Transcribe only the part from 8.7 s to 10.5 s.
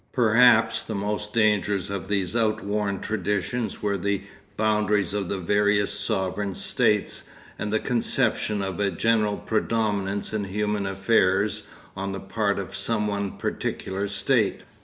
a general predominance in